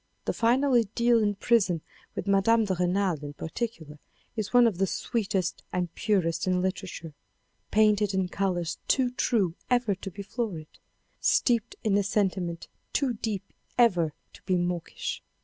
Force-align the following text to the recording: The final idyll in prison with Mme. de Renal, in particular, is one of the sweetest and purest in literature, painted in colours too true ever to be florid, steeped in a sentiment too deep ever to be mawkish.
The 0.25 0.33
final 0.33 0.73
idyll 0.73 1.21
in 1.21 1.35
prison 1.35 1.81
with 2.15 2.25
Mme. 2.25 2.63
de 2.65 2.73
Renal, 2.73 3.23
in 3.23 3.33
particular, 3.33 3.99
is 4.35 4.51
one 4.51 4.65
of 4.65 4.79
the 4.79 4.87
sweetest 4.87 5.61
and 5.71 5.93
purest 5.93 6.47
in 6.47 6.59
literature, 6.59 7.13
painted 7.69 8.11
in 8.15 8.27
colours 8.27 8.79
too 8.87 9.11
true 9.11 9.53
ever 9.69 9.93
to 9.93 10.09
be 10.09 10.23
florid, 10.23 10.79
steeped 11.19 11.75
in 11.83 11.95
a 11.99 12.03
sentiment 12.03 12.67
too 12.93 13.13
deep 13.13 13.43
ever 13.77 14.11
to 14.33 14.41
be 14.47 14.55
mawkish. 14.57 15.21